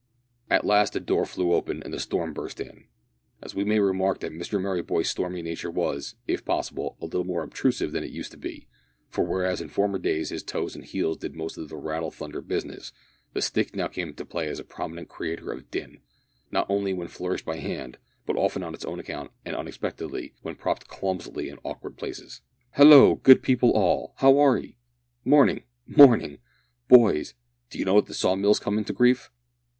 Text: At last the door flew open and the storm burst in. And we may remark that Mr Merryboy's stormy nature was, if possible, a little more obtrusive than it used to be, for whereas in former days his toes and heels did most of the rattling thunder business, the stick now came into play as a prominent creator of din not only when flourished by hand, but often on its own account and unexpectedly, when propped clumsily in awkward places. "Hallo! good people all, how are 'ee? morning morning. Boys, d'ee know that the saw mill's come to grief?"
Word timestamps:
At 0.49 0.65
last 0.65 0.93
the 0.93 0.99
door 0.99 1.27
flew 1.27 1.53
open 1.53 1.83
and 1.83 1.93
the 1.93 1.99
storm 1.99 2.33
burst 2.33 2.59
in. 2.59 2.87
And 3.39 3.53
we 3.53 3.63
may 3.63 3.79
remark 3.79 4.21
that 4.21 4.31
Mr 4.33 4.59
Merryboy's 4.59 5.07
stormy 5.11 5.43
nature 5.43 5.69
was, 5.69 6.15
if 6.27 6.43
possible, 6.43 6.97
a 6.99 7.05
little 7.05 7.23
more 7.23 7.43
obtrusive 7.43 7.91
than 7.91 8.03
it 8.03 8.09
used 8.09 8.31
to 8.31 8.37
be, 8.39 8.67
for 9.09 9.23
whereas 9.23 9.61
in 9.61 9.69
former 9.69 9.99
days 9.99 10.29
his 10.31 10.41
toes 10.41 10.75
and 10.75 10.85
heels 10.85 11.17
did 11.17 11.35
most 11.35 11.55
of 11.55 11.69
the 11.69 11.75
rattling 11.77 12.13
thunder 12.13 12.41
business, 12.41 12.91
the 13.33 13.43
stick 13.43 13.75
now 13.75 13.87
came 13.87 14.07
into 14.09 14.25
play 14.25 14.47
as 14.47 14.57
a 14.59 14.63
prominent 14.63 15.07
creator 15.07 15.51
of 15.51 15.69
din 15.69 15.99
not 16.49 16.65
only 16.67 16.93
when 16.93 17.07
flourished 17.07 17.45
by 17.45 17.57
hand, 17.57 17.99
but 18.25 18.35
often 18.35 18.63
on 18.63 18.73
its 18.73 18.85
own 18.85 18.99
account 18.99 19.29
and 19.45 19.55
unexpectedly, 19.55 20.33
when 20.41 20.55
propped 20.55 20.87
clumsily 20.87 21.47
in 21.47 21.59
awkward 21.63 21.95
places. 21.95 22.41
"Hallo! 22.71 23.13
good 23.21 23.43
people 23.43 23.69
all, 23.73 24.15
how 24.17 24.39
are 24.39 24.57
'ee? 24.57 24.79
morning 25.23 25.61
morning. 25.85 26.39
Boys, 26.87 27.35
d'ee 27.69 27.83
know 27.83 27.97
that 28.01 28.07
the 28.07 28.15
saw 28.15 28.35
mill's 28.35 28.59
come 28.59 28.83
to 28.83 28.93
grief?" 28.93 29.29